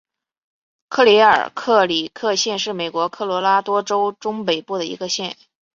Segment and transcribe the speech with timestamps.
[0.89, 5.37] 克利尔克里克县是美国科罗拉多州中北部的一个县。